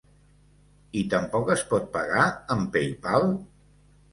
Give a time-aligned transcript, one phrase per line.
[1.01, 2.25] I tampoc es pot pagar
[2.57, 3.31] amb PayPal?